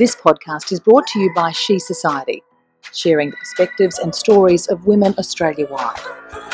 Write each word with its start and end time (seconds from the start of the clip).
This 0.00 0.16
podcast 0.16 0.72
is 0.72 0.80
brought 0.80 1.06
to 1.08 1.18
you 1.18 1.30
by 1.34 1.50
She 1.50 1.78
Society, 1.78 2.42
sharing 2.94 3.28
the 3.28 3.36
perspectives 3.36 3.98
and 3.98 4.14
stories 4.14 4.66
of 4.68 4.86
women 4.86 5.14
Australia 5.18 5.66
wide. 5.68 6.49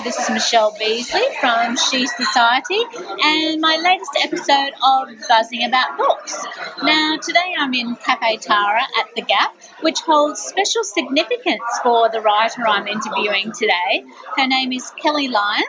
Hi, 0.00 0.04
this 0.04 0.18
is 0.18 0.30
Michelle 0.30 0.74
Beasley 0.78 1.20
from 1.40 1.76
She 1.76 2.06
Society 2.06 2.82
and 3.22 3.60
my 3.60 3.76
latest 3.76 4.10
episode 4.24 4.72
of 4.82 5.28
Buzzing 5.28 5.62
About 5.66 5.98
Books. 5.98 6.42
Now, 6.82 7.18
today 7.18 7.54
I'm 7.58 7.74
in 7.74 7.96
Cafe 7.96 8.38
Tara 8.38 8.80
at 8.80 9.14
the 9.14 9.20
Gap, 9.20 9.54
which 9.82 10.00
holds 10.00 10.40
special 10.40 10.84
significance 10.84 11.60
for 11.82 12.08
the 12.08 12.22
writer 12.22 12.66
I'm 12.66 12.88
interviewing 12.88 13.52
today. 13.52 14.04
Her 14.38 14.46
name 14.46 14.72
is 14.72 14.90
Kelly 15.02 15.28
Lyons. 15.28 15.66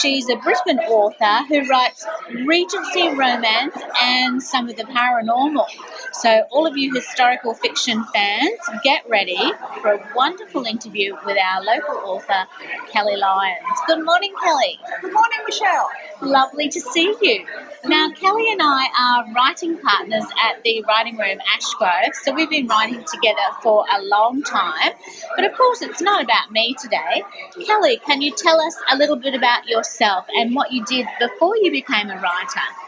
She's 0.00 0.30
a 0.30 0.36
Brisbane 0.36 0.78
author 0.78 1.44
who 1.48 1.68
writes 1.68 2.06
Regency 2.46 3.08
romance 3.16 3.76
and 4.00 4.40
some 4.40 4.68
of 4.68 4.76
the 4.76 4.84
paranormal. 4.84 5.66
So, 6.12 6.44
all 6.52 6.68
of 6.68 6.76
you 6.76 6.94
historical 6.94 7.52
fiction 7.52 8.04
fans, 8.14 8.60
get 8.84 9.08
ready 9.08 9.52
for 9.82 9.94
a 9.94 10.12
wonderful 10.14 10.66
interview 10.66 11.16
with 11.26 11.36
our 11.36 11.64
local 11.64 11.96
author, 12.04 12.44
Kelly 12.92 13.16
Lyons. 13.16 13.55
Good 13.86 14.04
morning, 14.04 14.32
Kelly. 14.42 14.78
Good 15.00 15.12
morning, 15.12 15.38
Michelle. 15.46 15.88
Lovely 16.20 16.68
to 16.68 16.80
see 16.80 17.14
you. 17.20 17.46
Now, 17.84 18.10
Kelly 18.10 18.50
and 18.50 18.60
I 18.62 18.86
are 18.98 19.32
writing 19.34 19.78
partners 19.78 20.24
at 20.42 20.62
the 20.64 20.82
Writing 20.88 21.16
Room 21.16 21.38
Ashgrove, 21.38 22.14
so 22.14 22.32
we've 22.34 22.50
been 22.50 22.66
writing 22.66 23.04
together 23.04 23.46
for 23.62 23.84
a 23.96 24.02
long 24.02 24.42
time. 24.42 24.92
But 25.36 25.44
of 25.44 25.56
course, 25.56 25.82
it's 25.82 26.00
not 26.00 26.24
about 26.24 26.50
me 26.50 26.74
today. 26.80 27.22
Kelly, 27.64 28.00
can 28.04 28.22
you 28.22 28.32
tell 28.32 28.60
us 28.60 28.76
a 28.90 28.96
little 28.96 29.16
bit 29.16 29.34
about 29.34 29.68
yourself 29.68 30.26
and 30.36 30.54
what 30.54 30.72
you 30.72 30.84
did 30.84 31.06
before 31.20 31.56
you 31.56 31.70
became 31.70 32.10
a 32.10 32.14
writer? 32.14 32.85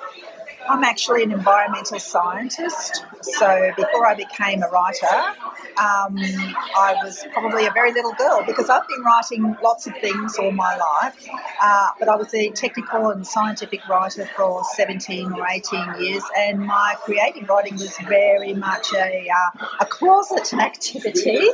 I'm 0.68 0.84
actually 0.84 1.22
an 1.22 1.32
environmental 1.32 1.98
scientist. 1.98 3.04
So 3.22 3.72
before 3.76 4.06
I 4.06 4.14
became 4.14 4.62
a 4.62 4.68
writer, 4.68 5.06
um, 5.78 6.18
I 6.18 6.96
was 7.02 7.24
probably 7.32 7.66
a 7.66 7.70
very 7.70 7.92
little 7.92 8.12
girl 8.12 8.44
because 8.46 8.68
I've 8.68 8.86
been 8.86 9.00
writing 9.02 9.56
lots 9.62 9.86
of 9.86 9.94
things 9.94 10.36
all 10.38 10.50
my 10.50 10.76
life. 10.76 11.28
Uh, 11.60 11.88
but 11.98 12.08
I 12.08 12.16
was 12.16 12.32
a 12.34 12.50
technical 12.50 13.10
and 13.10 13.26
scientific 13.26 13.88
writer 13.88 14.26
for 14.36 14.62
17 14.74 15.32
or 15.32 15.46
18 15.46 15.94
years, 16.00 16.22
and 16.36 16.60
my 16.60 16.96
creative 17.02 17.48
writing 17.48 17.74
was 17.74 17.96
very 18.06 18.54
much 18.54 18.92
a, 18.92 19.28
uh, 19.28 19.66
a 19.80 19.86
closet 19.86 20.52
activity 20.54 21.48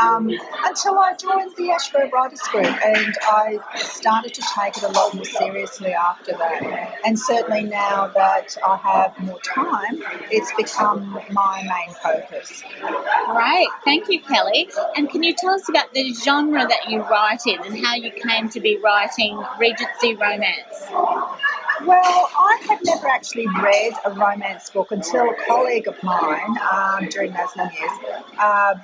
um, 0.00 0.30
until 0.64 0.98
I 0.98 1.14
joined 1.18 1.56
the 1.56 1.76
Ashgrove 1.76 2.12
Writers 2.12 2.40
Group, 2.42 2.66
and 2.66 3.14
I 3.22 3.58
started 3.76 4.34
to 4.34 4.42
take 4.54 4.76
it 4.76 4.82
a 4.84 4.88
lot 4.88 5.14
more 5.14 5.24
seriously 5.24 5.92
after 5.92 6.32
that. 6.32 7.00
And 7.04 7.18
certainly 7.18 7.64
now 7.64 8.08
that 8.14 8.56
I 8.66 8.76
have 8.76 9.18
more 9.20 9.40
time, 9.40 10.02
it's 10.30 10.52
become 10.56 11.18
my 11.30 11.62
main 11.62 11.94
focus. 11.94 12.62
Great, 13.32 13.68
thank 13.84 14.08
you, 14.08 14.20
Kelly. 14.20 14.68
And 14.96 15.08
can 15.10 15.22
you 15.22 15.34
tell 15.34 15.50
us 15.50 15.68
about 15.68 15.92
the 15.92 16.12
genre 16.12 16.66
that 16.66 16.88
you 16.90 17.02
write 17.02 17.46
in 17.46 17.60
and 17.60 17.84
how 17.84 17.94
you 17.94 18.10
came 18.10 18.48
to 18.50 18.60
be 18.60 18.78
writing 18.78 19.42
Regency 19.58 20.14
romance? 20.14 20.86
Well, 21.86 22.30
I 22.38 22.62
had 22.68 22.78
never 22.84 23.08
actually 23.08 23.46
read 23.46 23.92
a 24.04 24.10
romance 24.12 24.70
book 24.70 24.92
until 24.92 25.30
a 25.30 25.34
colleague 25.46 25.88
of 25.88 26.02
mine 26.02 26.56
um, 26.72 27.08
during 27.08 27.32
those 27.32 27.56
long 27.56 27.70
years 27.72 27.90
uh, 28.38 28.74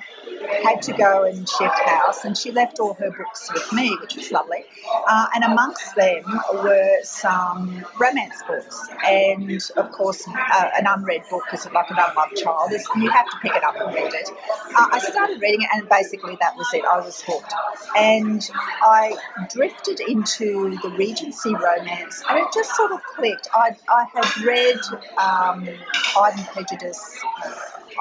had 0.63 0.81
to 0.83 0.93
go 0.93 1.23
and 1.25 1.47
shift 1.47 1.79
house, 1.85 2.25
and 2.25 2.37
she 2.37 2.51
left 2.51 2.79
all 2.79 2.95
her 2.95 3.11
books 3.11 3.51
with 3.53 3.71
me, 3.71 3.95
which 4.01 4.15
was 4.15 4.31
lovely. 4.31 4.65
Uh, 5.07 5.27
and 5.35 5.43
amongst 5.43 5.95
them 5.95 6.23
were 6.55 6.97
some 7.03 7.85
romance 7.99 8.41
books, 8.47 8.87
and 9.05 9.59
of 9.77 9.91
course, 9.91 10.27
uh, 10.27 10.69
an 10.77 10.85
unread 10.87 11.21
book 11.29 11.43
is 11.53 11.65
like 11.71 11.89
an 11.91 11.97
unloved 11.99 12.35
child. 12.37 12.71
You 12.95 13.09
have 13.09 13.25
to 13.25 13.37
pick 13.41 13.55
it 13.55 13.63
up 13.63 13.75
and 13.79 13.93
read 13.93 14.13
it. 14.13 14.29
Uh, 14.75 14.87
I 14.91 14.99
started 14.99 15.39
reading 15.41 15.61
it, 15.61 15.69
and 15.73 15.87
basically 15.89 16.37
that 16.41 16.55
was 16.57 16.67
it. 16.73 16.83
I 16.83 16.99
was 16.99 17.21
hooked, 17.21 17.53
and 17.95 18.41
I 18.81 19.15
drifted 19.53 19.99
into 19.99 20.77
the 20.81 20.89
Regency 20.97 21.53
romance, 21.53 22.23
and 22.27 22.39
it 22.39 22.47
just 22.53 22.75
sort 22.75 22.86
of 22.91 23.03
clicked. 23.03 23.47
I, 23.53 23.75
I 23.87 24.05
had 24.13 24.45
read 24.45 24.79
um, 25.17 25.67
Pride 25.93 26.33
and 26.37 26.47
Prejudice 26.47 27.19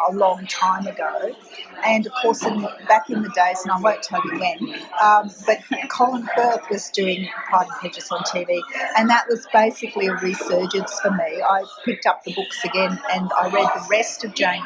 a 0.08 0.12
long 0.12 0.46
time 0.46 0.86
ago, 0.86 1.34
and 1.84 2.06
of 2.06 2.12
course, 2.22 2.44
in, 2.44 2.60
back 2.86 3.08
in 3.10 3.22
the 3.22 3.28
days, 3.30 3.62
and 3.62 3.72
I 3.72 3.80
won't 3.80 4.02
tell 4.02 4.20
you 4.24 4.38
when, 4.38 4.74
um, 5.02 5.30
but 5.46 5.58
Colin 5.88 6.28
Firth 6.34 6.68
was 6.70 6.90
doing 6.90 7.28
Pride 7.48 7.66
and 7.68 7.76
Prejudice 7.80 8.10
on 8.12 8.20
TV, 8.20 8.60
and 8.96 9.10
that 9.10 9.26
was 9.28 9.46
basically 9.52 10.06
a 10.06 10.14
resurgence 10.14 10.98
for 11.00 11.10
me. 11.10 11.42
I 11.42 11.64
picked 11.84 12.06
up 12.06 12.24
the 12.24 12.34
books 12.34 12.64
again, 12.64 13.00
and 13.12 13.30
I 13.32 13.48
read 13.50 13.68
the 13.74 13.86
rest 13.90 14.24
of 14.24 14.34
Jane 14.34 14.62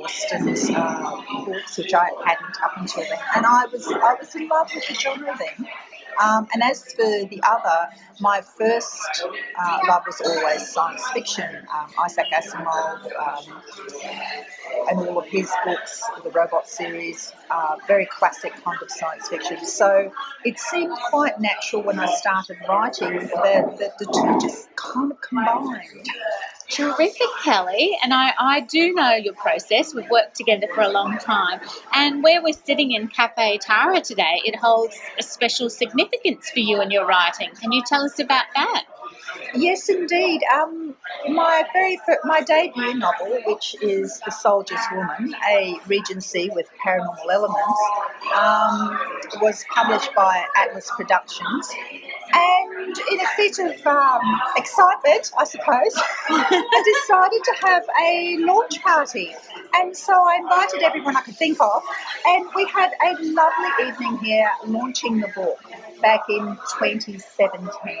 Austen's 0.00 0.70
uh, 0.70 1.22
books, 1.44 1.78
which 1.78 1.94
I 1.94 2.10
hadn't 2.24 2.56
up 2.64 2.76
until 2.76 3.04
then, 3.04 3.18
and 3.36 3.46
I 3.46 3.66
was 3.66 3.86
I 3.86 4.14
was 4.14 4.34
in 4.34 4.48
love 4.48 4.70
with 4.74 4.86
the 4.86 4.94
genre 4.94 5.36
then. 5.38 5.68
Um, 6.22 6.48
and 6.52 6.62
as 6.62 6.84
for 6.92 7.02
the 7.02 7.40
other, 7.46 7.88
my 8.20 8.40
first 8.40 9.24
uh, 9.58 9.78
love 9.88 10.04
was 10.06 10.20
always 10.20 10.68
science 10.68 11.02
fiction. 11.12 11.66
Um, 11.72 11.90
Isaac 12.04 12.26
Asimov 12.32 13.04
um, 13.16 13.62
and 14.88 14.98
all 15.00 15.18
of 15.18 15.26
his 15.26 15.50
books, 15.64 16.02
the 16.22 16.30
Robot 16.30 16.68
series, 16.68 17.32
uh, 17.50 17.76
very 17.86 18.06
classic 18.06 18.52
kind 18.64 18.80
of 18.80 18.90
science 18.90 19.28
fiction. 19.28 19.64
So 19.64 20.12
it 20.44 20.58
seemed 20.58 20.96
quite 21.10 21.40
natural 21.40 21.82
when 21.82 21.98
I 21.98 22.06
started 22.06 22.58
writing 22.68 23.18
that, 23.18 23.78
that 23.78 23.98
the 23.98 24.06
two 24.06 24.46
just 24.46 24.74
kind 24.76 25.10
of 25.12 25.20
combined. 25.20 26.06
Terrific, 26.70 27.28
Kelly. 27.42 27.96
And 28.02 28.12
I, 28.12 28.32
I 28.38 28.60
do 28.60 28.94
know 28.94 29.12
your 29.14 29.34
process. 29.34 29.94
We've 29.94 30.08
worked 30.08 30.34
together 30.34 30.66
for 30.74 30.80
a 30.80 30.88
long 30.88 31.18
time. 31.18 31.60
And 31.92 32.22
where 32.22 32.42
we're 32.42 32.54
sitting 32.54 32.92
in 32.92 33.08
Cafe 33.08 33.58
Tara 33.58 34.00
today, 34.00 34.40
it 34.44 34.56
holds 34.56 34.98
a 35.18 35.22
special 35.22 35.70
significance 35.70 36.50
for 36.50 36.60
you 36.60 36.80
and 36.80 36.90
your 36.90 37.06
writing. 37.06 37.50
Can 37.60 37.72
you 37.72 37.82
tell 37.86 38.02
us 38.02 38.18
about 38.18 38.46
that? 38.54 38.84
Yes, 39.54 39.88
indeed. 39.88 40.42
Um, 40.52 40.94
my 41.28 41.64
very 41.72 41.98
my 42.24 42.40
debut 42.40 42.94
novel, 42.94 43.40
which 43.46 43.76
is 43.80 44.20
The 44.24 44.30
Soldier's 44.30 44.84
Woman, 44.92 45.34
a 45.48 45.76
Regency 45.86 46.50
with 46.52 46.68
paranormal 46.84 47.32
elements, 47.32 47.80
um, 48.36 48.98
was 49.40 49.64
published 49.70 50.14
by 50.14 50.44
Atlas 50.56 50.90
Productions. 50.96 51.70
And 52.34 52.96
in 53.12 53.20
a 53.20 53.26
fit 53.36 53.58
of 53.60 53.86
um, 53.86 54.40
excitement, 54.56 55.30
I 55.38 55.44
suppose, 55.44 55.94
I 56.28 56.94
decided 57.06 57.44
to 57.44 57.66
have 57.66 57.84
a 58.02 58.36
launch 58.40 58.82
party. 58.82 59.34
And 59.74 59.96
so 59.96 60.12
I 60.12 60.36
invited 60.36 60.82
everyone 60.82 61.16
I 61.16 61.20
could 61.20 61.36
think 61.36 61.60
of, 61.60 61.82
and 62.26 62.46
we 62.56 62.66
had 62.66 62.90
a 63.04 63.12
lovely 63.22 63.88
evening 63.88 64.18
here 64.18 64.50
launching 64.66 65.20
the 65.20 65.28
book 65.28 65.58
back 66.00 66.22
in 66.28 66.56
2017 66.78 67.98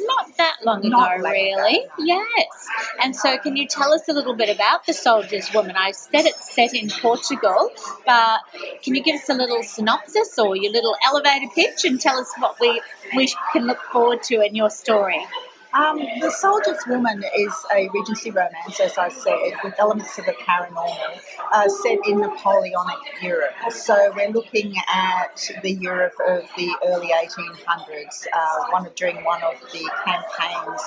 not 0.00 0.36
that 0.36 0.56
long 0.64 0.88
Not 0.88 1.18
ago, 1.18 1.28
really. 1.28 1.86
Yes. 1.98 2.68
And 3.02 3.14
so, 3.14 3.38
can 3.38 3.56
you 3.56 3.66
tell 3.66 3.92
us 3.92 4.08
a 4.08 4.12
little 4.12 4.34
bit 4.34 4.54
about 4.54 4.86
the 4.86 4.92
Soldier's 4.92 5.52
Woman? 5.52 5.76
I 5.76 5.92
said 5.92 6.26
it's 6.26 6.54
set 6.54 6.74
in 6.74 6.88
Portugal, 6.90 7.70
but 8.06 8.40
can 8.82 8.94
you 8.94 9.02
give 9.02 9.16
us 9.16 9.28
a 9.28 9.34
little 9.34 9.62
synopsis 9.62 10.38
or 10.38 10.56
your 10.56 10.72
little 10.72 10.96
elevator 11.04 11.46
pitch 11.54 11.84
and 11.84 12.00
tell 12.00 12.18
us 12.18 12.32
what 12.38 12.58
we 12.60 12.80
we 13.16 13.32
can 13.52 13.66
look 13.66 13.80
forward 13.92 14.22
to 14.24 14.44
in 14.44 14.54
your 14.54 14.70
story? 14.70 15.24
Um, 15.74 15.98
the 16.20 16.30
Soldier's 16.30 16.86
Woman 16.86 17.24
is 17.36 17.52
a 17.74 17.88
Regency 17.92 18.30
romance, 18.30 18.78
as 18.80 18.96
I 18.96 19.08
said, 19.08 19.54
with 19.64 19.74
elements 19.80 20.16
of 20.18 20.24
the 20.24 20.32
paranormal, 20.32 21.18
uh, 21.52 21.68
set 21.68 21.98
in 22.06 22.20
Napoleonic 22.20 22.98
Europe. 23.20 23.54
So 23.70 24.12
we're 24.14 24.30
looking 24.30 24.72
at 24.88 25.50
the 25.62 25.72
Europe 25.72 26.14
of 26.28 26.44
the 26.56 26.76
early 26.86 27.08
1800s, 27.08 28.26
uh, 28.32 28.70
one 28.70 28.88
during 28.94 29.24
one 29.24 29.42
of 29.42 29.60
the 29.72 29.90
campaigns 30.04 30.82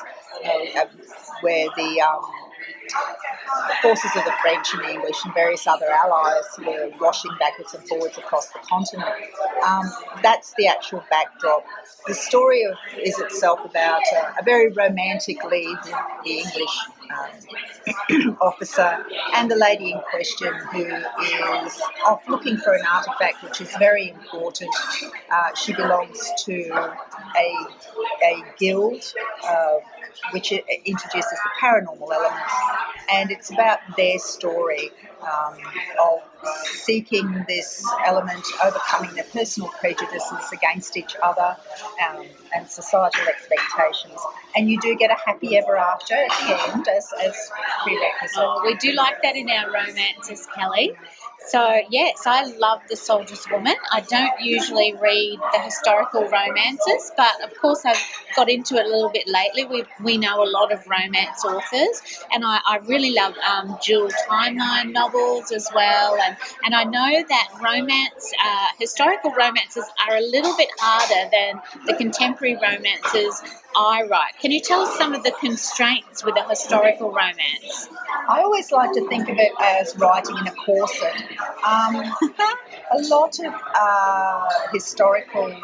uh, 0.45 0.85
where 1.41 1.67
the 1.75 1.99
um, 1.99 2.21
forces 3.81 4.11
of 4.15 4.25
the 4.25 4.33
French 4.41 4.73
and 4.73 4.83
English 4.83 5.15
and 5.23 5.33
various 5.33 5.67
other 5.67 5.89
allies 5.89 6.43
were 6.65 6.91
washing 6.99 7.31
backwards 7.39 7.73
and 7.73 7.87
forwards 7.87 8.17
across 8.17 8.47
the 8.47 8.59
continent. 8.59 9.09
Um, 9.65 9.85
that's 10.21 10.53
the 10.57 10.67
actual 10.67 11.03
backdrop. 11.09 11.63
The 12.07 12.13
story 12.13 12.63
of, 12.63 12.75
is 12.99 13.19
itself 13.19 13.59
about 13.63 14.01
a, 14.13 14.39
a 14.39 14.43
very 14.43 14.71
romantic 14.71 15.43
lead, 15.43 15.77
the 16.23 16.31
English 16.31 16.77
um, 17.17 18.37
officer, 18.41 19.05
and 19.33 19.49
the 19.49 19.55
lady 19.55 19.91
in 19.91 20.01
question 20.09 20.53
who 20.71 20.85
is 20.85 21.81
off 22.05 22.21
looking 22.27 22.57
for 22.57 22.73
an 22.73 22.85
artifact 22.85 23.43
which 23.43 23.61
is 23.61 23.75
very 23.77 24.09
important. 24.09 24.73
Uh, 25.31 25.53
she 25.55 25.73
belongs 25.73 26.31
to 26.45 26.69
a, 27.37 27.67
a 28.23 28.43
guild. 28.57 29.03
Uh, 29.43 29.79
which 30.31 30.51
introduces 30.51 31.31
the 31.31 31.49
paranormal 31.61 32.11
elements, 32.11 32.53
and 33.11 33.31
it's 33.31 33.51
about 33.51 33.79
their 33.95 34.19
story 34.19 34.91
um, 35.21 35.55
of 36.01 36.21
seeking 36.65 37.45
this 37.47 37.85
element, 38.05 38.45
overcoming 38.63 39.13
their 39.15 39.23
personal 39.25 39.69
prejudices 39.69 40.51
against 40.53 40.97
each 40.97 41.15
other 41.23 41.57
um, 42.07 42.25
and 42.55 42.67
societal 42.67 43.27
expectations. 43.27 44.19
And 44.55 44.69
you 44.69 44.79
do 44.79 44.95
get 44.95 45.11
a 45.11 45.17
happy 45.25 45.57
ever 45.57 45.77
after 45.77 46.15
at 46.15 46.29
the 46.29 46.73
end 46.73 46.87
as, 46.87 47.13
as 47.21 47.51
prerequisite. 47.83 48.37
Oh, 48.37 48.61
we 48.65 48.75
do 48.75 48.93
like 48.93 49.21
that 49.23 49.35
in 49.35 49.49
our 49.49 49.71
romances, 49.71 50.47
Kelly. 50.55 50.93
So, 51.49 51.81
yes, 51.89 52.23
I 52.25 52.43
love 52.43 52.81
The 52.89 52.97
Soldier's 52.97 53.45
Woman. 53.49 53.75
I 53.89 54.01
don't 54.01 54.41
usually 54.41 54.93
read 55.01 55.39
the 55.53 55.59
historical 55.59 56.27
romances, 56.27 57.11
but 57.15 57.41
of 57.41 57.57
course 57.57 57.85
I've 57.85 58.01
got 58.35 58.49
into 58.49 58.75
it 58.75 58.85
a 58.85 58.89
little 58.89 59.09
bit 59.09 59.27
lately. 59.27 59.63
We, 59.65 59.85
we 60.03 60.17
know 60.17 60.43
a 60.43 60.49
lot 60.49 60.73
of 60.73 60.85
romance 60.87 61.45
authors, 61.45 62.01
and 62.33 62.43
I, 62.43 62.59
I 62.67 62.77
really 62.85 63.13
love 63.13 63.35
um, 63.37 63.77
dual 63.85 64.09
timeline 64.29 64.91
novels 64.91 65.53
as 65.53 65.69
well. 65.73 66.17
And, 66.21 66.35
and 66.65 66.75
I 66.75 66.83
know 66.83 67.23
that 67.29 67.47
romance, 67.63 68.33
uh, 68.43 68.67
historical 68.79 69.31
romances, 69.31 69.85
are 70.05 70.17
a 70.17 70.21
little 70.21 70.55
bit 70.57 70.69
harder 70.77 71.29
than 71.31 71.61
the 71.85 71.93
contemporary 71.93 72.57
romances 72.61 73.41
I 73.77 74.07
write. 74.09 74.33
Can 74.41 74.49
you 74.51 74.59
tell 74.59 74.81
us 74.81 74.97
some 74.97 75.13
of 75.13 75.23
the 75.23 75.31
constraints 75.39 76.25
with 76.25 76.35
a 76.35 76.49
historical 76.49 77.11
romance? 77.11 77.87
I 78.27 78.41
always 78.41 78.71
like 78.71 78.91
to 78.93 79.07
think 79.07 79.29
of 79.29 79.37
it 79.37 79.51
as 79.61 79.95
writing 79.97 80.35
in 80.35 80.47
a 80.47 80.51
corset. 80.51 81.13
Um, 81.63 81.95
a 82.91 83.01
lot 83.03 83.37
of 83.39 83.53
uh, 83.79 84.49
historical 84.73 85.55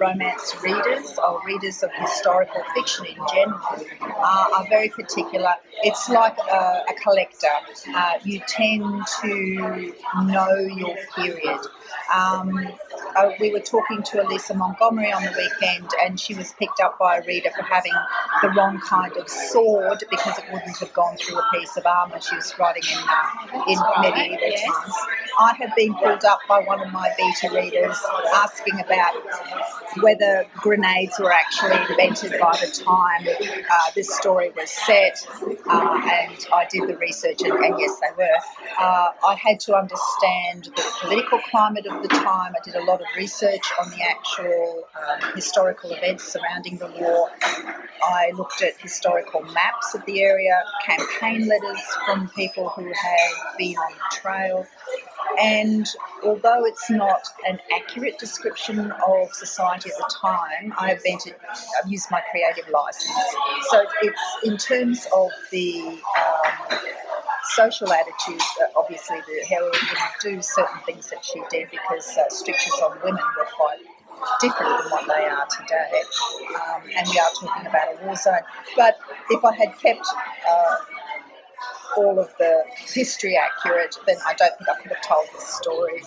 romance 0.00 0.56
readers 0.62 1.18
or 1.18 1.40
readers 1.46 1.82
of 1.82 1.90
historical 1.92 2.62
fiction 2.74 3.06
in 3.06 3.16
general 3.32 3.86
uh, 4.00 4.46
are 4.56 4.66
very 4.70 4.88
particular. 4.88 5.52
It's 5.82 6.08
like 6.08 6.38
a, 6.38 6.82
a 6.88 6.94
collector. 7.02 7.46
Uh, 7.94 8.12
you 8.24 8.40
tend 8.48 9.02
to 9.20 9.92
know 10.24 10.56
your 10.56 10.96
period. 11.14 11.60
Um, 12.12 12.68
uh, 13.16 13.30
we 13.40 13.52
were 13.52 13.60
talking 13.60 14.02
to 14.02 14.22
Elisa 14.22 14.54
Montgomery 14.54 15.12
on 15.12 15.22
the 15.22 15.32
weekend, 15.36 15.88
and 16.02 16.18
she 16.18 16.34
was 16.34 16.52
picked 16.52 16.80
up 16.80 16.98
by 16.98 17.18
a 17.18 17.24
reader 17.24 17.50
for 17.56 17.62
having 17.62 17.92
the 18.42 18.48
wrong 18.50 18.80
kind 18.80 19.16
of 19.16 19.28
sword 19.28 20.02
because 20.10 20.38
it 20.38 20.44
wouldn't 20.52 20.76
have 20.78 20.92
gone 20.92 21.16
through 21.16 21.38
a 21.38 21.44
piece 21.52 21.76
of 21.76 21.86
armour. 21.86 22.20
She 22.20 22.36
was 22.36 22.54
writing 22.58 22.82
in 22.90 22.98
uh, 22.98 23.64
in 23.68 23.78
medieval 24.00 24.38
yes. 24.40 24.62
times. 24.62 24.94
I 25.38 25.54
have 25.58 25.74
been 25.76 25.94
pulled 25.94 26.24
up 26.24 26.40
by 26.48 26.60
one 26.60 26.80
of 26.80 26.92
my 26.92 27.10
beta 27.18 27.54
readers 27.54 27.98
asking 28.34 28.80
about 28.80 29.14
whether 30.00 30.46
grenades 30.56 31.18
were 31.18 31.32
actually 31.32 31.76
invented 31.90 32.38
by 32.40 32.56
the 32.60 32.70
time 32.84 33.26
uh, 33.70 33.90
this 33.94 34.14
story 34.16 34.50
was 34.56 34.70
set, 34.70 35.26
uh, 35.66 36.00
and 36.04 36.46
I 36.52 36.66
did 36.70 36.88
the 36.88 36.96
research, 36.96 37.42
and, 37.42 37.52
and 37.52 37.78
yes, 37.78 38.00
they 38.00 38.14
were. 38.16 38.38
Uh, 38.78 39.10
I 39.26 39.34
had 39.34 39.60
to 39.60 39.76
understand 39.76 40.64
the 40.76 40.92
political 41.00 41.38
climate 41.50 41.86
of 41.86 42.02
the 42.02 42.08
time. 42.08 42.54
I 42.56 42.64
did 42.64 42.74
a 42.74 42.84
lot 42.84 43.00
of 43.00 43.03
research 43.16 43.72
on 43.80 43.90
the 43.90 44.02
actual 44.02 44.86
um, 44.94 45.34
historical 45.34 45.92
events 45.92 46.24
surrounding 46.24 46.78
the 46.78 46.86
war. 46.98 47.30
I 48.02 48.32
looked 48.36 48.62
at 48.62 48.76
historical 48.78 49.42
maps 49.42 49.94
of 49.94 50.04
the 50.06 50.22
area, 50.22 50.62
campaign 50.86 51.48
letters 51.48 51.80
from 52.06 52.28
people 52.30 52.68
who 52.68 52.86
had 52.86 53.56
been 53.58 53.76
on 53.76 53.92
the 53.92 54.16
trail. 54.16 54.66
And 55.40 55.86
although 56.22 56.64
it's 56.64 56.90
not 56.90 57.22
an 57.46 57.58
accurate 57.74 58.18
description 58.18 58.92
of 59.06 59.32
society 59.32 59.90
at 59.90 59.96
the 59.96 60.14
time, 60.20 60.74
I've, 60.78 61.02
to, 61.02 61.34
I've 61.82 61.90
used 61.90 62.10
my 62.10 62.22
creative 62.30 62.70
license. 62.70 63.10
So 63.70 63.84
it's 64.02 64.20
in 64.44 64.56
terms 64.58 65.06
of 65.14 65.30
the 65.50 65.80
um, 65.80 66.78
social 67.50 67.92
attitudes, 67.92 68.44
uh, 68.62 68.78
obviously 68.78 69.18
the 69.26 69.46
heroine 69.48 69.72
didn't 69.72 70.36
do 70.36 70.42
certain 70.42 70.80
things 70.86 71.10
that 71.10 71.24
she 71.24 71.42
did 71.50 71.70
because 71.70 72.16
uh, 72.16 72.28
strictures 72.28 72.74
on 72.82 72.98
women 73.04 73.22
were 73.36 73.46
quite 73.56 73.78
different 74.40 74.80
from 74.82 74.90
what 74.90 75.06
they 75.06 75.24
are 75.24 75.46
today. 75.46 76.02
Um, 76.54 76.82
and 76.96 77.08
we 77.08 77.18
are 77.18 77.30
talking 77.40 77.66
about 77.66 77.94
a 77.94 78.04
war 78.04 78.16
zone. 78.16 78.40
But 78.76 78.98
if 79.30 79.44
I 79.44 79.54
had 79.54 79.78
kept 79.78 80.06
uh, 80.48 80.76
all 81.96 82.18
of 82.18 82.32
the 82.38 82.62
history 82.76 83.36
accurate, 83.36 83.96
then 84.06 84.16
I 84.26 84.34
don't 84.34 84.56
think 84.56 84.68
I 84.68 84.80
could 84.80 84.92
have 84.92 85.02
told 85.02 85.26
this 85.34 85.46
story. 85.46 86.02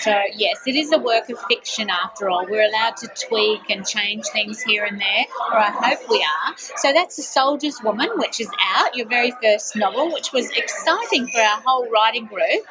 So, 0.00 0.14
yes, 0.36 0.62
it 0.66 0.74
is 0.74 0.92
a 0.92 0.98
work 0.98 1.28
of 1.30 1.38
fiction 1.48 1.90
after 1.90 2.28
all. 2.28 2.46
We're 2.48 2.66
allowed 2.68 2.96
to 2.98 3.08
tweak 3.08 3.70
and 3.70 3.86
change 3.86 4.24
things 4.26 4.62
here 4.62 4.84
and 4.84 5.00
there, 5.00 5.24
or 5.50 5.58
I 5.58 5.70
hope 5.70 6.08
we 6.08 6.18
are. 6.18 6.54
So, 6.76 6.92
that's 6.92 7.16
The 7.16 7.22
Soldier's 7.22 7.80
Woman, 7.82 8.10
which 8.16 8.40
is 8.40 8.48
out, 8.76 8.96
your 8.96 9.06
very 9.06 9.32
first 9.42 9.76
novel, 9.76 10.12
which 10.12 10.32
was 10.32 10.50
exciting 10.50 11.28
for 11.28 11.40
our 11.40 11.60
whole 11.64 11.88
writing 11.90 12.26
group. 12.26 12.64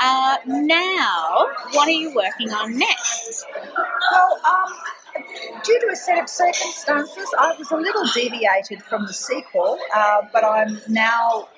Uh, 0.00 0.36
now, 0.46 1.46
what 1.72 1.88
are 1.88 1.92
you 1.92 2.14
working 2.14 2.50
on 2.52 2.78
next? 2.78 3.46
Well, 4.12 4.40
um, 4.44 4.74
due 5.66 5.80
to 5.80 5.88
a 5.92 5.96
set 5.96 6.22
of 6.22 6.28
circumstances, 6.28 7.28
I 7.38 7.54
was 7.58 7.70
a 7.72 7.76
little 7.76 8.04
deviated 8.14 8.82
from 8.82 9.06
the 9.06 9.12
sequel, 9.12 9.78
uh, 9.94 10.22
but 10.32 10.44
I'm 10.44 10.80
now, 10.88 11.48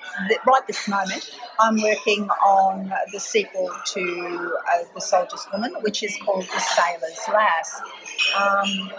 right 0.46 0.66
this 0.66 0.88
moment, 0.88 1.30
I'm 1.60 1.80
working 1.80 2.28
on 2.28 2.92
the 3.12 3.20
sequel 3.20 3.70
to 3.86 4.56
uh, 4.72 4.84
The 4.94 5.00
Soldier's 5.00 5.46
Woman, 5.52 5.74
which 5.82 6.02
is 6.02 6.16
called 6.24 6.44
The 6.44 6.60
Sailor's 6.60 7.20
Lass. 7.28 7.80
Um, 8.36 8.90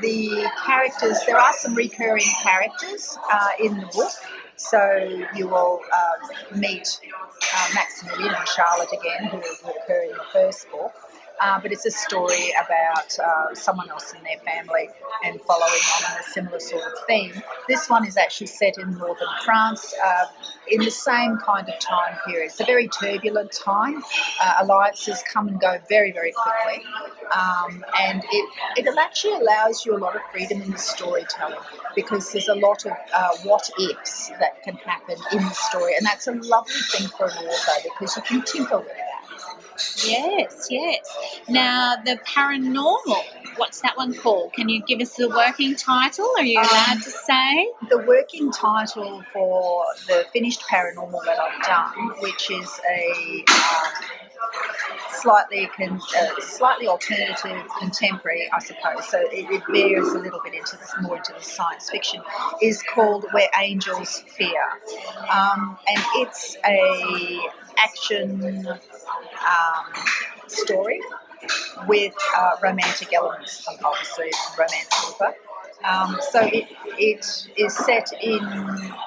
the 0.00 0.48
characters, 0.64 1.18
there 1.26 1.38
are 1.38 1.52
some 1.52 1.74
recurring 1.74 2.26
characters 2.42 3.18
uh, 3.30 3.48
in 3.60 3.76
the 3.78 3.86
book. 3.86 4.12
So 4.56 5.26
you 5.34 5.48
will 5.48 5.80
uh, 5.92 6.56
meet 6.56 7.00
uh, 7.54 7.68
Maximilian 7.74 8.34
and 8.34 8.48
Charlotte 8.48 8.90
again, 8.92 9.28
who 9.28 9.38
occur 9.38 10.04
in 10.04 10.16
the 10.16 10.24
first 10.32 10.70
book. 10.70 10.92
Uh, 11.42 11.58
but 11.60 11.72
it's 11.72 11.84
a 11.86 11.90
story 11.90 12.52
about 12.64 13.18
uh, 13.18 13.54
someone 13.54 13.90
else 13.90 14.12
in 14.14 14.22
their 14.22 14.38
family 14.44 14.88
and 15.24 15.40
following 15.40 15.82
on 15.96 16.12
in 16.12 16.20
a 16.20 16.22
similar 16.22 16.60
sort 16.60 16.82
of 16.84 16.92
theme. 17.08 17.32
This 17.68 17.88
one 17.90 18.06
is 18.06 18.16
actually 18.16 18.46
set 18.46 18.78
in 18.78 18.96
northern 18.96 19.28
France 19.44 19.92
uh, 20.04 20.26
in 20.68 20.84
the 20.84 20.90
same 20.90 21.38
kind 21.38 21.68
of 21.68 21.78
time 21.80 22.16
period. 22.24 22.46
It's 22.46 22.60
a 22.60 22.64
very 22.64 22.86
turbulent 22.86 23.50
time. 23.50 24.02
Uh, 24.40 24.54
alliances 24.60 25.22
come 25.32 25.48
and 25.48 25.60
go 25.60 25.78
very, 25.88 26.12
very 26.12 26.32
quickly. 26.32 26.84
Um, 27.34 27.84
and 28.00 28.22
it, 28.30 28.48
it 28.76 28.98
actually 28.98 29.34
allows 29.40 29.84
you 29.84 29.96
a 29.96 29.98
lot 29.98 30.14
of 30.14 30.22
freedom 30.30 30.62
in 30.62 30.70
the 30.70 30.78
storytelling 30.78 31.58
because 31.96 32.30
there's 32.30 32.48
a 32.48 32.54
lot 32.54 32.86
of 32.86 32.92
uh, 33.12 33.30
what 33.42 33.68
ifs 33.80 34.28
that 34.38 34.62
can 34.62 34.76
happen 34.76 35.16
in 35.32 35.38
the 35.38 35.54
story. 35.54 35.94
And 35.96 36.06
that's 36.06 36.28
a 36.28 36.32
lovely 36.32 36.74
thing 36.92 37.08
for 37.08 37.26
an 37.26 37.36
author 37.46 37.88
because 37.98 38.16
you 38.16 38.22
can 38.22 38.42
tinker 38.42 38.78
with 38.78 38.88
that. 38.88 39.11
Yes, 40.06 40.68
yes. 40.70 41.16
Now, 41.48 41.96
the 42.04 42.18
paranormal, 42.26 43.22
what's 43.56 43.80
that 43.82 43.96
one 43.96 44.14
called? 44.14 44.52
Can 44.52 44.68
you 44.68 44.82
give 44.82 45.00
us 45.00 45.14
the 45.14 45.28
working 45.28 45.76
title? 45.76 46.28
Are 46.36 46.44
you 46.44 46.60
allowed 46.60 46.96
um, 46.96 47.00
to 47.00 47.10
say? 47.10 47.68
The 47.88 48.04
working 48.06 48.52
title 48.52 49.24
for 49.32 49.84
the 50.06 50.26
finished 50.32 50.62
paranormal 50.62 51.24
that 51.24 51.38
I've 51.38 51.62
done, 51.62 52.20
which 52.20 52.50
is 52.50 52.80
a 52.90 53.44
um, 53.50 54.21
slightly 55.10 55.68
con- 55.76 56.00
uh, 56.18 56.40
slightly 56.40 56.88
alternative 56.88 57.62
contemporary, 57.78 58.48
I 58.52 58.58
suppose. 58.58 59.08
So 59.08 59.18
it, 59.20 59.50
it 59.50 59.62
a 59.68 60.18
little 60.18 60.40
bit 60.44 60.54
into 60.54 60.76
this, 60.76 60.94
more 61.00 61.16
into 61.16 61.32
the 61.32 61.42
science 61.42 61.90
fiction. 61.90 62.22
Is 62.60 62.82
called 62.82 63.26
Where 63.32 63.48
Angels 63.58 64.24
Fear, 64.36 64.62
um, 65.32 65.78
and 65.86 66.04
it's 66.16 66.56
a 66.66 67.40
action 67.78 68.66
um, 68.68 70.04
story 70.46 71.00
with 71.86 72.14
uh, 72.36 72.56
romantic 72.62 73.12
elements. 73.12 73.66
Obviously 73.84 74.30
romance 74.58 74.88
author. 75.04 75.34
Um, 75.84 76.18
so 76.30 76.40
it, 76.40 76.68
it 76.96 77.48
is 77.56 77.76
set 77.76 78.12
in 78.20 78.40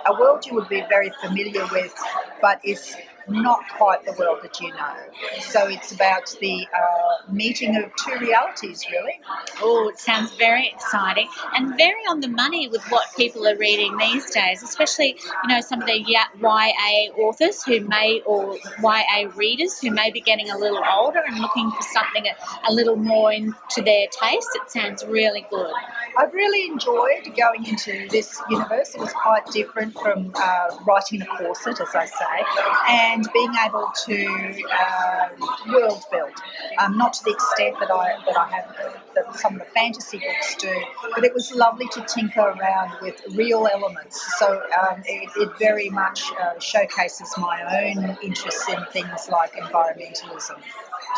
a 0.06 0.20
world 0.20 0.46
you 0.46 0.56
would 0.56 0.68
be 0.68 0.84
very 0.90 1.10
familiar 1.22 1.66
with, 1.72 1.94
but 2.42 2.60
is 2.66 2.96
not 3.28 3.60
quite 3.78 4.06
the 4.06 4.14
world 4.14 4.40
that 4.44 4.60
you 4.60 4.72
know. 4.72 4.96
So 5.42 5.68
it's 5.68 5.92
about 5.92 6.36
the 6.40 6.68
uh, 6.74 7.32
meeting 7.32 7.76
of 7.78 7.92
two 7.96 8.18
realities, 8.20 8.86
really. 8.92 9.20
Oh, 9.62 9.90
it 9.90 10.00
sounds 10.00 10.34
very 10.36 10.68
exciting 10.68 11.28
and 11.56 11.76
very 11.78 12.02
on 12.10 12.20
the 12.20 12.28
money 12.28 12.68
with 12.68 12.84
what 12.90 13.06
people 13.18 13.48
are 13.48 13.58
reading 13.58 13.98
these 13.98 14.30
days, 14.32 14.64
especially, 14.64 15.18
you 15.44 15.50
know, 15.50 15.62
some 15.62 15.82
of 15.82 15.88
the 15.88 16.00
YA 16.00 17.14
authors 17.18 17.64
who 17.64 17.82
may, 17.82 18.22
or 18.26 18.58
YA 18.82 19.30
readers 19.36 19.80
who 19.80 19.92
may 19.92 20.12
be 20.12 20.22
getting 20.22 20.50
a 20.50 20.58
little 20.58 20.82
older 20.92 21.22
and 21.26 21.40
looking 21.40 21.72
for 21.72 21.84
something 21.94 22.26
a, 22.28 22.70
a 22.70 22.74
little 22.74 22.96
more 22.96 23.32
into 23.32 23.82
their 23.84 24.08
taste. 24.08 24.50
It 24.56 24.70
sounds 24.70 25.06
really 25.06 25.46
good. 25.50 25.74
I've 26.18 26.34
really 26.34 26.72
enjoyed 26.72 27.36
going 27.36 27.66
into 27.66 28.08
this 28.10 28.42
universe. 28.50 28.96
It 28.96 29.02
was 29.02 29.12
quite 29.12 29.46
different 29.48 29.94
from 29.94 30.32
uh, 30.36 30.78
writing 30.88 31.22
a 31.22 31.26
corset, 31.26 31.82
as 31.82 31.94
I 31.94 32.06
say, 32.06 32.44
and 32.90 33.28
being 33.34 33.54
able 33.66 33.92
to 34.06 34.64
uh, 34.72 35.30
world 35.74 36.04
build. 36.12 36.32
Um, 36.80 36.98
not 36.98 37.14
to 37.14 37.24
the 37.26 37.32
extent 37.32 37.78
that 37.80 37.92
I 37.92 38.18
that 38.26 38.38
I 38.38 38.48
have 38.50 39.02
that 39.16 39.40
some 39.40 39.54
of 39.54 39.60
the 39.60 39.66
fantasy 39.66 40.20
books 40.20 40.56
do, 40.56 40.74
but 41.14 41.24
it 41.24 41.34
was 41.34 41.54
lovely 41.54 41.88
to 41.90 42.02
tinker 42.02 42.42
around 42.42 42.94
with 43.02 43.22
real 43.32 43.68
elements. 43.72 44.38
So 44.38 44.48
um, 44.54 45.04
it, 45.06 45.30
it, 45.36 45.50
very 45.60 45.90
much 45.90 46.24
uh, 46.40 46.60
showcases 46.60 47.34
my 47.38 47.94
own 47.96 48.18
interest 48.22 48.70
in 48.70 48.84
things 48.92 49.30
like 49.30 49.54
environmentalism. 49.54 50.62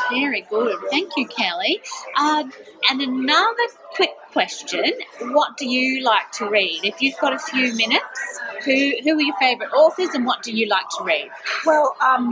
Very 0.09 0.41
good. 0.41 0.77
Thank 0.89 1.11
you, 1.17 1.27
Kelly. 1.27 1.81
Uh, 2.15 2.43
and 2.89 3.01
another 3.01 3.63
quick 3.95 4.11
question 4.31 4.93
What 5.21 5.57
do 5.57 5.67
you 5.67 6.03
like 6.03 6.31
to 6.33 6.49
read? 6.49 6.81
If 6.83 7.01
you've 7.01 7.17
got 7.19 7.33
a 7.33 7.39
few 7.39 7.73
minutes, 7.75 8.39
who, 8.63 8.91
who 9.03 9.17
are 9.17 9.21
your 9.21 9.35
favourite 9.39 9.71
authors 9.71 10.09
and 10.13 10.25
what 10.25 10.43
do 10.43 10.51
you 10.51 10.67
like 10.67 10.87
to 10.97 11.03
read? 11.03 11.29
Well, 11.65 11.95
um, 12.01 12.29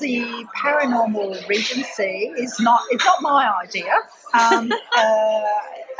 the 0.00 0.46
paranormal 0.56 1.48
regency 1.48 2.32
is 2.36 2.58
not, 2.60 2.82
it's 2.90 3.04
not 3.04 3.22
my 3.22 3.52
idea. 3.62 3.92
Um, 4.32 4.72
uh, 4.96 5.42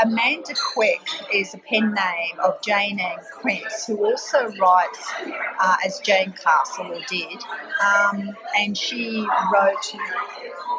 Amanda 0.02 0.54
Quick 0.74 1.00
is 1.32 1.54
a 1.54 1.58
pen 1.58 1.94
name 1.94 2.40
of 2.42 2.60
Jayne 2.62 3.00
Ann 3.00 3.18
Krentz, 3.32 3.86
who 3.86 4.04
also 4.04 4.48
writes 4.58 5.12
uh, 5.60 5.76
as 5.84 6.00
Jayne 6.00 6.32
Castle 6.32 6.92
or 6.92 7.00
did, 7.08 7.42
um, 7.84 8.36
and 8.58 8.76
she 8.76 9.26
wrote 9.52 9.94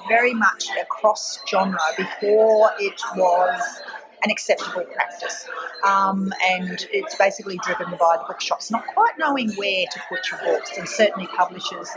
very 0.08 0.34
much 0.34 0.68
across 0.82 1.40
genre 1.50 1.80
before 1.98 2.72
it 2.80 3.02
was 3.16 3.82
an 4.26 4.32
acceptable 4.32 4.84
practice. 4.84 5.48
Um, 5.84 6.34
and 6.50 6.86
it's 6.92 7.16
basically 7.16 7.60
driven 7.64 7.92
by 7.92 8.18
the 8.18 8.24
bookshops 8.28 8.72
not 8.72 8.88
quite 8.88 9.14
knowing 9.20 9.52
where 9.54 9.86
to 9.92 10.02
put 10.10 10.32
your 10.32 10.40
books, 10.42 10.78
and 10.78 10.90
certainly 10.90 11.28
publishers 11.28 11.90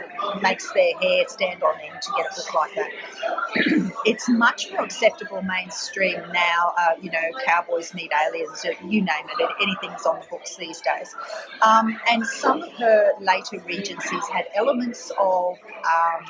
makes 0.42 0.70
their 0.72 0.94
hair 1.00 1.24
stand 1.26 1.62
on 1.62 1.74
end 1.80 2.02
to 2.02 2.12
get 2.16 2.26
a 2.30 2.34
book 2.36 2.54
like 2.54 2.74
that. 2.74 3.92
it's 4.04 4.28
much 4.28 4.70
more 4.70 4.84
acceptable 4.84 5.40
mainstream 5.42 6.20
now. 6.32 6.74
Uh, 6.78 6.90
you 7.00 7.10
know, 7.10 7.18
cowboys 7.46 7.94
meet 7.94 8.12
aliens, 8.26 8.62
you 8.84 9.00
name 9.00 9.26
it, 9.38 9.50
anything's 9.62 10.04
on 10.04 10.20
the 10.20 10.26
books 10.30 10.56
these 10.56 10.82
days. 10.82 11.14
Um, 11.62 11.98
and 12.10 12.26
some 12.26 12.62
of 12.62 12.72
her 12.74 13.12
later 13.20 13.58
regencies 13.66 14.28
had 14.28 14.44
elements 14.54 15.10
of 15.18 15.54
um, 15.54 16.24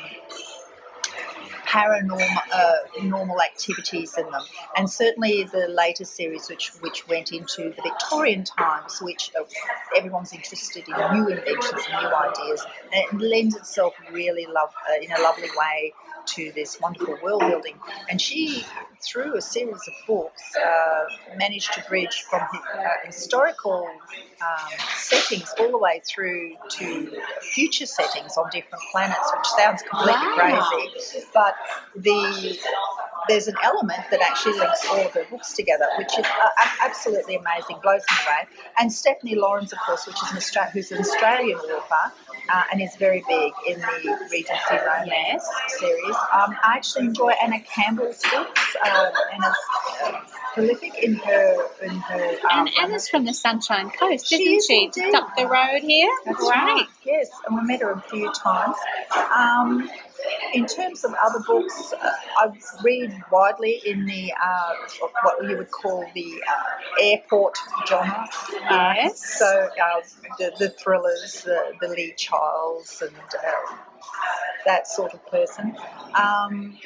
paranormal 1.69 2.37
uh, 2.53 3.05
normal 3.05 3.41
activities 3.43 4.17
in 4.17 4.25
them. 4.31 4.43
And 4.77 4.91
certainly 4.91 5.45
the 5.45 5.69
later 5.69 6.05
series, 6.05 6.49
which 6.49 6.73
which 6.81 7.07
went 7.09 7.33
into 7.33 7.75
the 7.77 7.83
Victorian 7.83 8.45
times, 8.45 9.01
which 9.03 9.31
uh, 9.39 9.45
everyone's 9.97 10.33
interested 10.33 10.89
in 10.89 10.95
new 10.95 11.29
inventions 11.29 11.83
and 11.91 12.03
new 12.03 12.15
ideas, 12.15 12.65
and 12.93 13.05
it 13.05 13.21
lends 13.21 13.55
itself 13.57 13.95
really 14.13 14.47
love 14.47 14.73
uh, 14.91 15.03
in 15.05 15.13
a 15.13 15.21
lovely 15.23 15.51
way 15.57 15.93
to 16.35 16.53
this 16.55 16.79
wonderful 16.81 17.17
world 17.23 17.41
building. 17.41 17.75
And 18.11 18.21
she, 18.21 18.65
through 19.01 19.37
a 19.37 19.41
series 19.41 19.81
of 19.89 19.95
books, 20.07 20.43
uh, 20.57 21.05
managed 21.37 21.73
to 21.75 21.85
bridge 21.89 22.25
from 22.29 22.43
uh, 22.43 22.89
historical 23.05 23.89
um, 24.43 24.79
settings 24.97 25.53
all 25.59 25.71
the 25.71 25.79
way 25.79 26.01
through 26.09 26.55
to 26.71 27.13
future 27.41 27.87
settings 27.87 28.37
on 28.37 28.51
different 28.53 28.83
planets, 28.93 29.33
which 29.37 29.47
sounds 29.47 29.83
completely 29.83 30.27
wow. 30.37 30.69
crazy. 30.71 31.25
But 31.33 31.55
the 31.97 32.59
there's 33.28 33.49
an 33.49 33.54
element 33.62 34.00
that 34.11 34.20
actually 34.20 34.58
links 34.58 34.87
all 34.88 35.00
of 35.00 35.12
her 35.12 35.25
books 35.30 35.52
together, 35.52 35.87
which 35.99 36.18
is 36.18 36.25
uh, 36.25 36.49
absolutely 36.82 37.37
amazing, 37.37 37.76
blows 37.82 38.02
me 38.11 38.16
away. 38.26 38.49
And 38.78 38.92
Stephanie 38.92 39.35
Laurens, 39.35 39.73
of 39.73 39.78
course, 39.80 40.06
which 40.06 40.16
is 40.16 40.30
an 40.32 40.38
Austra- 40.38 40.70
who's 40.70 40.90
an 40.92 40.99
Australian 40.99 41.58
author, 41.58 42.12
uh, 42.49 42.62
and 42.73 42.80
is 42.80 42.97
very 42.97 43.23
big 43.28 43.52
in 43.66 43.78
the 43.78 44.18
Regency 44.30 44.76
romance 44.76 45.47
series. 45.78 46.16
Um, 46.32 46.56
I 46.62 46.75
actually 46.76 47.06
enjoy 47.06 47.32
Anna 47.42 47.61
Campbell's 47.61 48.23
books. 48.32 48.76
Uh, 48.85 49.11
Anna's 49.35 49.56
uh, 50.02 50.20
prolific 50.54 51.02
in 51.02 51.14
her 51.16 51.66
in 51.82 51.90
her. 51.90 52.28
Um, 52.50 52.66
and 52.66 52.70
Anna's 52.80 53.08
from 53.08 53.25
the 53.25 53.35
Sunshine 53.35 53.90
Coast, 53.90 54.32
isn't 54.32 54.64
she? 54.66 54.90
Just 54.94 55.14
up 55.14 55.37
the 55.37 55.47
road 55.47 55.82
here. 55.82 56.11
That's 56.25 56.40
right. 56.40 56.50
right. 56.50 56.87
Yes, 57.04 57.28
and 57.47 57.58
we 57.58 57.66
met 57.66 57.80
her 57.82 57.92
a 57.92 58.00
few 58.00 58.32
times. 58.32 58.76
Um, 59.37 59.90
in 60.52 60.66
terms 60.66 61.04
of 61.04 61.14
other 61.23 61.40
books, 61.47 61.92
uh, 61.92 62.11
I 62.38 62.52
read 62.82 63.18
widely 63.31 63.81
in 63.85 64.07
the 64.07 64.33
uh, 64.33 64.75
what 65.23 65.43
you 65.49 65.57
would 65.57 65.71
call 65.71 66.05
the 66.15 66.43
uh, 66.49 67.03
airport 67.03 67.57
genre. 67.89 68.27
Yes. 68.71 69.39
So 69.39 69.47
uh, 69.47 70.01
the, 70.39 70.53
the 70.59 70.71
thrillers, 70.71 71.43
the, 71.45 71.73
the 71.81 71.89
Lee 71.89 72.15
Childs, 72.17 73.03
and 73.03 73.17
uh, 73.17 73.77
that 74.65 74.89
sort 74.89 75.15
of 75.15 75.25
person. 75.31 75.77
Um, 76.15 76.79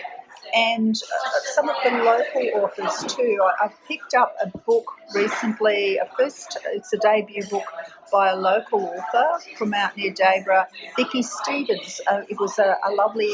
and 0.54 0.94
uh, 0.94 1.40
some 1.54 1.68
of 1.68 1.76
the 1.82 1.90
local 1.90 2.62
authors 2.62 3.14
too. 3.14 3.38
I, 3.42 3.64
have 3.64 3.74
picked 3.88 4.14
up 4.14 4.36
a 4.42 4.46
book 4.58 4.92
recently. 5.14 5.98
A 5.98 6.06
first, 6.16 6.58
it's 6.72 6.92
a 6.92 6.98
debut 6.98 7.44
book 7.46 7.64
by 8.12 8.30
a 8.30 8.36
local 8.36 8.84
author 8.84 9.40
from 9.56 9.72
out 9.72 9.96
near 9.96 10.12
Debra, 10.12 10.68
Vicky 10.96 11.22
Stevens. 11.22 12.00
Uh, 12.06 12.22
it 12.28 12.38
was 12.38 12.58
a, 12.58 12.76
a 12.84 12.92
lovely 12.92 13.32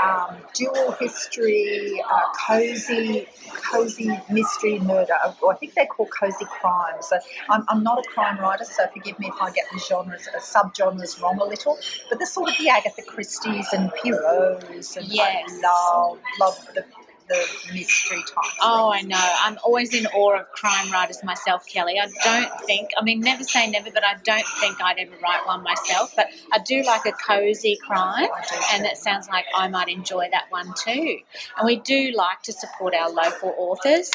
um, 0.00 0.36
dual 0.54 0.92
history, 0.92 2.00
uh, 2.08 2.32
cozy, 2.46 3.26
cozy 3.70 4.16
mystery 4.30 4.78
murder. 4.78 5.14
I 5.14 5.54
think 5.54 5.74
they're 5.74 5.86
called 5.86 6.10
cozy 6.10 6.44
crimes. 6.44 7.08
So 7.08 7.18
I'm, 7.50 7.64
I'm, 7.68 7.82
not 7.82 7.98
a 7.98 8.08
crime 8.08 8.38
writer, 8.38 8.64
so 8.64 8.86
forgive 8.94 9.18
me 9.18 9.26
if 9.26 9.42
I 9.42 9.50
get 9.50 9.64
the 9.72 9.80
genres, 9.80 10.28
uh, 10.28 10.38
subgenres 10.38 11.20
wrong 11.20 11.40
a 11.40 11.44
little. 11.44 11.76
But 12.08 12.20
this 12.20 12.32
sort 12.32 12.50
of 12.50 12.56
the 12.58 12.68
Agatha 12.68 13.02
Christie's 13.02 13.72
and 13.72 13.90
Poirot's, 13.90 14.96
and 14.96 15.08
yes. 15.08 15.50
I 15.50 15.60
love 15.60 16.18
love 16.38 16.51
the 16.74 16.84
the 17.28 17.72
mystery 17.72 18.18
type. 18.18 18.52
Oh, 18.60 18.92
I 18.92 19.02
know. 19.02 19.16
I'm 19.44 19.58
always 19.64 19.94
in 19.94 20.06
awe 20.06 20.40
of 20.40 20.50
crime 20.52 20.90
writers 20.90 21.22
myself, 21.22 21.66
Kelly. 21.66 21.94
I 22.00 22.08
don't 22.24 22.60
think, 22.66 22.90
I 22.98 23.02
mean, 23.02 23.20
never 23.20 23.44
say 23.44 23.70
never, 23.70 23.90
but 23.90 24.04
I 24.04 24.14
don't 24.22 24.46
think 24.60 24.80
I'd 24.82 24.98
ever 24.98 25.14
write 25.22 25.46
one 25.46 25.62
myself. 25.62 26.12
But 26.16 26.28
I 26.52 26.58
do 26.58 26.82
like 26.82 27.06
a 27.06 27.12
cozy 27.12 27.78
crime, 27.86 28.28
and 28.72 28.84
it 28.84 28.96
sounds 28.96 29.28
like 29.28 29.46
I 29.54 29.68
might 29.68 29.88
enjoy 29.88 30.28
that 30.30 30.50
one 30.50 30.74
too. 30.74 31.18
And 31.56 31.66
we 31.66 31.76
do 31.76 32.12
like 32.14 32.42
to 32.44 32.52
support 32.52 32.94
our 32.94 33.10
local 33.10 33.54
authors. 33.56 34.10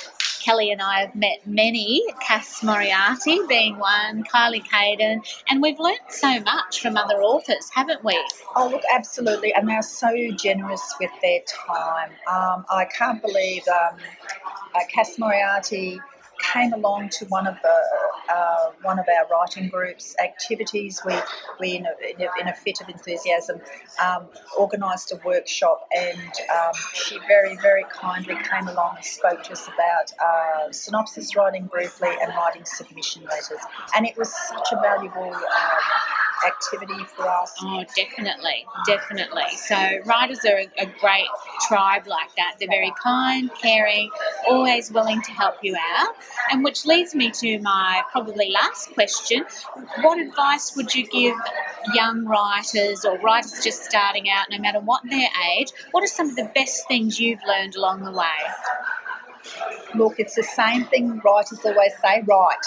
Kelly 0.48 0.72
and 0.72 0.82
I 0.82 1.01
have 1.01 1.13
met 1.13 1.46
many, 1.46 2.06
Cass 2.25 2.63
Moriarty 2.63 3.38
being 3.50 3.77
one, 3.77 4.24
Kylie 4.24 4.63
Kaden, 4.63 5.20
and 5.50 5.62
we've 5.62 5.77
learned 5.77 6.00
so 6.08 6.39
much 6.39 6.80
from 6.80 6.96
other 6.96 7.22
authors, 7.22 7.70
haven't 7.70 8.01
we? 8.01 8.18
Oh, 8.56 8.70
look, 8.70 8.84
absolutely. 8.89 9.54
And 9.54 9.68
they're 9.68 9.82
so 9.82 10.08
generous 10.38 10.96
with 11.01 11.12
their 11.22 11.42
time. 11.42 12.12
Um, 12.32 12.66
I 12.70 12.86
can't 12.86 13.22
believe 13.22 13.68
um, 13.68 13.98
uh, 14.74 14.80
Cass 14.88 15.20
Moriarty 15.20 16.00
came 16.39 16.74
along 16.74 17.10
to 17.10 17.25
one 17.25 17.48
of 17.48 17.56
the 17.62 18.34
uh, 18.34 18.72
one 18.82 19.00
of 19.00 19.06
our 19.08 19.27
writing 19.29 19.70
groups 19.70 20.15
activities. 20.24 21.01
We 21.06 21.13
we 21.60 21.75
in 21.75 21.86
a, 21.86 21.91
in 22.10 22.22
a, 22.22 22.41
in 22.41 22.48
a 22.48 22.53
fit 22.53 22.82
of 22.82 22.89
enthusiasm 22.89 23.62
um, 24.03 24.27
organised 24.60 25.12
a 25.12 25.20
workshop, 25.25 25.88
and 25.96 26.32
um, 26.56 26.74
she 26.94 27.20
very 27.27 27.56
very 27.58 27.86
kindly 27.91 28.36
came 28.50 28.67
along 28.67 28.96
and 28.98 29.06
spoke 29.06 29.44
to 29.44 29.53
us 29.53 29.67
about 29.67 30.12
uh, 30.24 30.72
synopsis 30.72 31.36
writing 31.36 31.65
briefly 31.65 32.10
and 32.22 32.34
writing 32.36 32.65
submission 32.65 33.24
letters, 33.24 33.63
and 33.96 34.06
it 34.06 34.17
was 34.17 34.34
such 34.34 34.72
a 34.74 34.82
valuable. 34.82 35.34
Uh, 35.34 35.79
activity 36.46 37.03
for 37.15 37.27
us. 37.27 37.53
Oh, 37.62 37.84
definitely, 37.96 38.65
definitely. 38.86 39.50
So 39.56 39.75
writers 40.06 40.39
are 40.46 40.58
a, 40.58 40.70
a 40.77 40.86
great 41.00 41.27
tribe 41.67 42.08
like 42.08 42.36
that. 42.38 42.56
They're 42.60 42.67
very 42.67 42.94
kind, 43.01 43.50
caring, 43.62 44.10
always 44.48 44.91
willing 44.91 45.22
to 45.22 45.32
help 45.32 45.56
you 45.62 45.75
out. 45.75 46.15
And 46.51 46.63
which 46.63 46.86
leads 46.86 47.15
me 47.15 47.32
to 47.32 47.60
my 47.60 48.03
probably 48.12 48.51
last 48.51 48.94
question: 48.94 49.46
What 50.01 50.20
advice 50.20 50.75
would 50.75 50.94
you 50.94 51.08
give 51.08 51.36
young 51.94 52.25
writers 52.25 53.06
or 53.06 53.17
writers 53.20 53.62
just 53.63 53.84
starting 53.86 54.29
out, 54.29 54.48
no 54.50 54.60
matter 54.60 54.79
what 54.79 55.01
their 55.10 55.29
age? 55.58 55.72
What 55.91 56.03
are 56.03 56.08
some 56.08 56.29
of 56.29 56.36
the 56.36 56.50
best 56.53 56.88
things 56.88 57.20
you've 57.20 57.44
learned 57.48 57.75
along 57.75 58.03
the 58.03 58.12
way? 58.12 58.25
Look, 59.96 60.20
it's 60.20 60.36
the 60.36 60.44
same 60.44 60.86
thing 60.86 61.22
writers 61.24 61.60
always 61.63 61.94
say: 62.03 62.22
write 62.27 62.65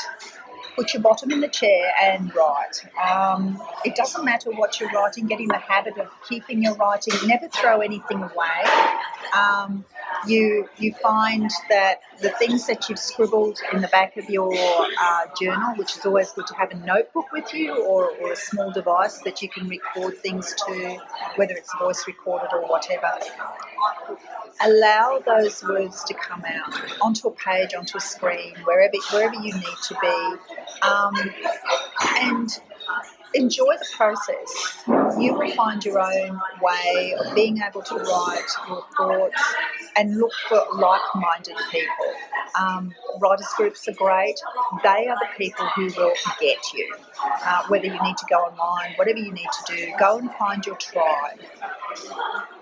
put 0.81 0.95
your 0.95 1.03
bottom 1.03 1.31
in 1.31 1.41
the 1.41 1.49
chair 1.49 1.93
and 2.01 2.35
write. 2.35 2.87
Um, 3.07 3.61
it 3.85 3.95
doesn't 3.97 4.25
matter 4.25 4.51
what 4.51 4.81
you're 4.81 4.89
writing, 4.91 5.27
get 5.27 5.39
in 5.39 5.49
the 5.49 5.59
habit 5.59 5.99
of 5.99 6.09
keeping 6.27 6.63
your 6.63 6.75
writing, 6.77 7.13
never 7.27 7.49
throw 7.49 7.83
anything 7.83 8.23
away. 8.23 8.65
Um, 9.37 9.85
you 10.27 10.69
you 10.79 10.93
find 10.95 11.51
that 11.69 12.01
the 12.21 12.31
things 12.31 12.67
that 12.67 12.89
you've 12.89 12.99
scribbled 12.99 13.59
in 13.73 13.81
the 13.81 13.89
back 13.89 14.17
of 14.17 14.29
your 14.29 14.53
uh, 14.53 15.27
journal, 15.41 15.75
which 15.77 15.97
is 15.97 16.05
always 16.05 16.33
good 16.33 16.47
to 16.47 16.55
have 16.55 16.71
a 16.73 16.77
notebook 16.87 17.33
with 17.33 17.55
you 17.55 17.85
or, 17.85 18.11
or 18.21 18.33
a 18.33 18.37
small 18.37 18.71
device 18.71 19.19
that 19.21 19.41
you 19.43 19.49
can 19.49 19.69
record 19.69 20.19
things 20.19 20.55
to, 20.67 20.99
whether 21.37 21.55
it's 21.55 21.73
voice 21.79 22.07
recorded 22.07 22.49
or 22.53 22.67
whatever. 22.67 23.13
Allow 24.63 25.23
those 25.25 25.63
words 25.63 26.05
to 26.05 26.15
come 26.15 26.45
out 26.47 26.75
onto 27.01 27.29
a 27.29 27.31
page, 27.31 27.75
onto 27.75 27.97
a 27.97 28.01
screen, 28.01 28.55
wherever 28.65 28.93
wherever 29.13 29.35
you 29.35 29.55
need 29.55 29.79
to 29.89 29.97
be, 30.01 30.87
um, 30.87 31.15
and 32.19 32.61
enjoy 33.35 33.75
the 33.79 33.87
process. 33.97 34.85
You 35.19 35.35
will 35.35 35.51
find 35.53 35.85
your 35.85 36.01
own 36.01 36.41
way 36.63 37.15
of 37.19 37.35
being 37.35 37.59
able 37.59 37.83
to 37.83 37.95
write 37.97 38.49
your 38.69 38.85
thoughts 38.97 39.55
and 39.97 40.17
look 40.17 40.33
for 40.49 40.63
like 40.75 41.01
minded 41.15 41.57
people. 41.71 42.15
Um, 42.59 42.95
writers 43.21 43.49
groups 43.57 43.87
are 43.89 43.95
great. 43.95 44.37
They 44.83 45.09
are 45.09 45.17
the 45.17 45.29
people 45.37 45.67
who 45.77 45.87
will 45.97 46.15
get 46.41 46.59
you. 46.75 46.95
Uh, 47.25 47.63
whether 47.69 47.87
you 47.87 48.03
need 48.03 48.17
to 48.17 48.27
go 48.29 48.37
online, 48.37 48.95
whatever 48.97 49.19
you 49.19 49.33
need 49.33 49.49
to 49.67 49.77
do, 49.77 49.93
go 49.99 50.19
and 50.19 50.31
find 50.35 50.65
your 50.67 50.77
tribe. 50.77 51.41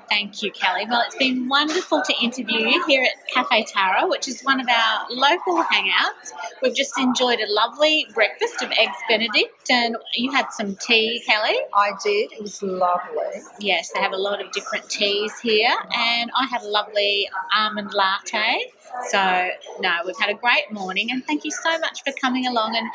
Thank 0.09 0.43
you, 0.43 0.51
Kelly. 0.51 0.87
Well, 0.89 1.03
it's 1.07 1.17
been 1.17 1.49
wonderful 1.49 2.03
to 2.03 2.15
interview 2.23 2.67
you 2.67 2.85
here 2.87 3.05
at 3.05 3.29
Cafe 3.33 3.65
Tara, 3.65 4.09
which 4.09 4.27
is 4.27 4.43
one 4.43 4.61
of 4.61 4.67
our 4.69 5.07
local 5.11 5.63
hangouts. 5.63 6.33
We've 6.63 6.75
just 6.75 6.99
enjoyed 6.99 7.41
a 7.41 7.53
lovely 7.53 8.07
breakfast 8.15 8.63
of 8.63 8.71
eggs 8.73 8.97
Benedict, 9.09 9.71
and 9.71 9.97
you 10.15 10.33
had 10.33 10.49
some 10.51 10.77
tea, 10.77 11.23
Kelly. 11.27 11.57
I 11.75 11.93
did. 12.03 12.33
It 12.33 12.43
was 12.43 12.63
lovely. 12.63 13.43
Yes, 13.61 13.91
they 13.93 14.01
have 14.01 14.13
a 14.13 14.19
lot 14.19 14.45
of 14.45 14.51
different 14.53 14.89
teas 14.89 15.39
here, 15.41 15.75
and 15.95 16.31
I 16.35 16.47
had 16.47 16.63
a 16.63 16.69
lovely 16.69 17.29
almond 17.55 17.93
latte. 17.93 18.73
So, 19.11 19.49
no, 19.81 19.91
we've 20.07 20.19
had 20.19 20.31
a 20.31 20.35
great 20.35 20.73
morning, 20.73 21.11
and 21.11 21.25
thank 21.25 21.45
you 21.45 21.51
so 21.51 21.79
much 21.79 22.03
for 22.05 22.13
coming 22.21 22.47
along 22.47 22.75
and 22.75 22.89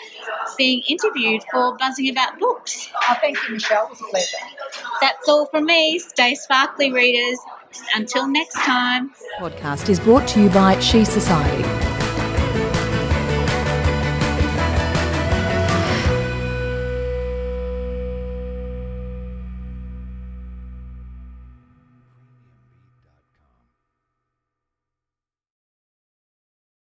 being 0.57 0.81
interviewed 0.87 1.43
for 1.51 1.77
Buzzing 1.77 2.09
About 2.09 2.39
Books. 2.39 2.89
Oh, 2.95 3.15
thank 3.21 3.37
you, 3.47 3.53
Michelle. 3.53 3.85
It 3.85 3.91
was 3.91 4.01
a 4.01 4.05
pleasure. 4.05 4.37
That's 5.01 5.29
all 5.29 5.45
from 5.45 5.65
me. 5.65 5.99
Stay 5.99 6.35
sparkly, 6.35 6.91
readers. 7.03 7.39
Until 7.95 8.27
next 8.27 8.55
time. 8.55 9.11
Podcast 9.39 9.89
is 9.89 9.99
brought 9.99 10.27
to 10.29 10.41
you 10.41 10.49
by 10.49 10.79
She 10.79 11.03
Society. 11.03 11.82